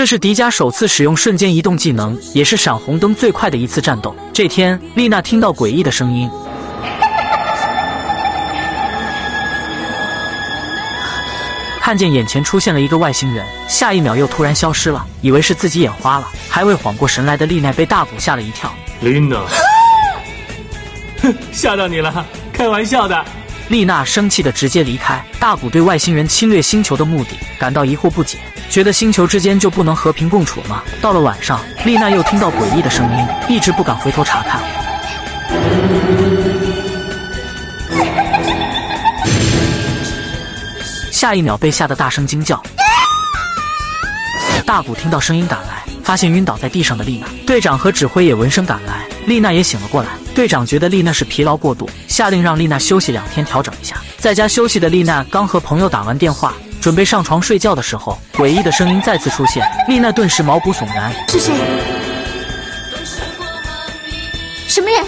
[0.00, 4.16] 这是迪迦首次使用瞬间移动技能，也是闪红灯最快的一次战斗。
[4.32, 6.26] 这天，丽娜听到诡异的声音。
[11.82, 16.26] 看见眼前出现了一个外星人，下一秒又突然消失了，以为是自己眼花了。
[16.48, 18.72] 还未缓过神来的丽奈被大古吓了一跳。
[19.02, 19.44] 琳娜，
[21.20, 22.24] 哼，吓到你了，
[22.54, 23.22] 开玩笑的。
[23.68, 25.22] 丽娜生气的直接离开。
[25.38, 28.38] 大古对外星人侵略星球的目的感到疑惑不解，
[28.70, 30.80] 觉得星球之间就不能和平共处吗？
[31.02, 34.60] 到了晚上，丽娜又听到诡异的声音，一直不敢回头查看。
[41.10, 42.62] 下一秒被吓得大声惊叫，
[44.64, 47.26] 大古听到声音赶来，发现晕倒在地上的丽娜。
[47.44, 50.10] 队长和指挥也闻声赶来，丽娜也醒了过来。
[50.32, 53.96] 队长觉得丽娜是疲劳过度，下令让丽娜休息两天，调整一下。
[54.16, 61.12] 在家休息的丽娜刚和朋友打完电话，准备上床睡觉的时候，诡异的声音再次出现，丽娜顿时毛骨悚然。
[61.28, 61.52] 是谁？
[64.66, 65.04] 什么人？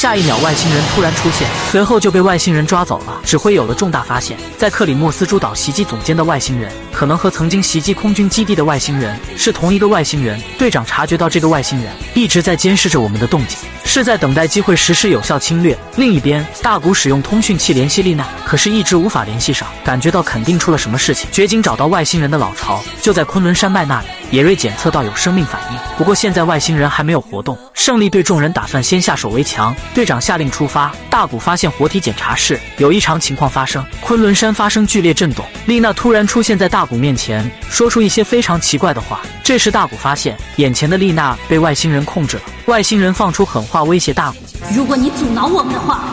[0.00, 3.20] 下一秒，外星人突然出现，随后就被外星人抓走了。
[3.22, 10.40] 指挥有了重大发现，在克里莫斯诸岛袭击总监的外星人，可能和曾经袭击空军基地的外星人是同一个外星人。
[10.56, 15.76] 队长察觉到这个外星人一直在监视着我们的动静，是在等待机会实施有效侵略。
[15.96, 21.28] 另一边，大古使用通讯器联系丽娜，可是一直无法联系上，感觉到肯定出了什么事情。
[21.30, 27.58] 掘井找到外星人的老巢就在昆仑山脉那里，野瑞检测到有生命反应，不过现在外星人还没有活动。
[27.74, 29.74] 胜利对众人打算先下手为强。
[29.92, 30.94] 队长下令出发。
[31.10, 35.44] 大古发现活体检查室有异常情况发生，昆仑山发生剧烈震动。
[35.66, 39.20] 丽娜突然出现在大古面前，说出一些非常奇怪的话。
[39.42, 44.36] 这时大古发现眼前的丽娜被外星人控制了，外星人放出狠话威胁大古：
[44.72, 46.04] 如果你阻挠我们的话，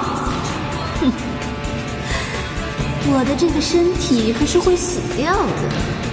[1.02, 1.12] 哼，
[3.12, 6.07] 我的这个身体可是会死掉的。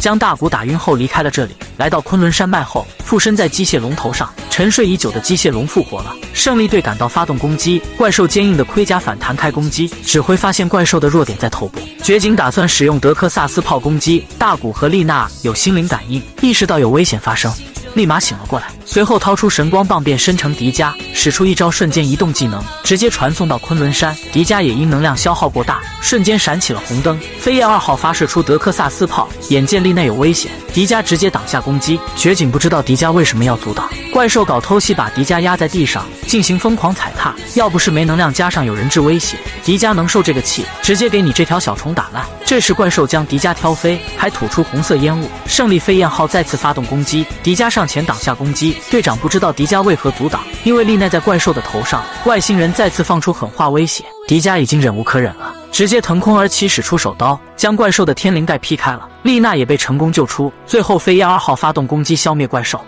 [0.00, 6.14] 将大古打晕后离开了这里，来到昆仑山脉后，附身在机械龙头上，沉睡已久的机械龙复活了。
[6.32, 9.88] 胜利队赶到发动攻击，怪兽坚硬的盔甲反弹开攻击。
[10.04, 14.24] 指挥发现怪兽的弱点在头部，掘井打算使用德克萨斯炮攻击。
[14.38, 17.52] 大古和丽娜有心灵感应，意识到有危险发生。
[17.94, 24.16] 立马醒了过来，随后掏出神光棒变身成迪迦，使出一招瞬间移动技能，直接传送到昆仑山。
[24.32, 27.18] 迪迦也因能量消耗过大，瞬间闪起了红灯。
[27.40, 31.98] 飞燕二号发射出德克萨斯炮，眼见力内有危险，迪迦直接挡下攻击。
[32.14, 37.34] 绝景不知道迪迦为什么要阻挡，怪兽搞偷袭把迪迦压在地上进行疯狂踩踏。
[37.54, 40.64] 要不是没能量，加上有人质威胁，迪迦能受这个气？
[40.82, 42.24] 直接给你这条小虫打烂。
[42.46, 45.28] 这时怪兽将迪迦挑飞，还吐出红色烟雾。
[45.46, 47.88] 胜利飞燕号再次发动攻击，迪迦上。
[47.88, 52.04] 前挡下攻击，队长不知道迪迦为何阻挡，因为丽奈在怪兽的头上。
[52.26, 59.08] 外星人再次放出狠话威胁，迪迦已经忍无可忍了，直接腾空而起，使出手刀将怪兽的天灵盖劈开了。
[59.22, 62.78] 丽娜也被成功救出，最后飞燕二号发动攻击消灭怪兽。